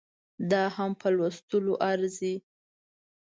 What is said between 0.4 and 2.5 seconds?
دا هم په لوستلو ارزي